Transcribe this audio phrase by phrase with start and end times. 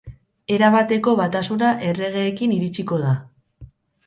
[0.53, 3.15] Erabateko batasuna erregeekin iritsiko da.